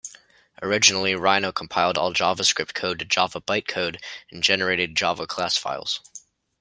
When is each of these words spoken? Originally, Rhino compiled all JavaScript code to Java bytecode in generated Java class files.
Originally, 0.63 1.13
Rhino 1.13 1.51
compiled 1.51 1.95
all 1.95 2.11
JavaScript 2.11 2.73
code 2.73 2.97
to 2.97 3.05
Java 3.05 3.39
bytecode 3.39 4.01
in 4.29 4.41
generated 4.41 4.95
Java 4.97 5.27
class 5.27 5.57
files. 5.57 5.99